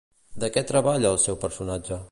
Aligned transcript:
De 0.43 0.49
què 0.55 0.63
treballa 0.71 1.11
el 1.15 1.21
seu 1.27 1.39
personatge? 1.47 2.05